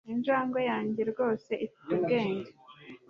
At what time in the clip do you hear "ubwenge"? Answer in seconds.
1.97-2.51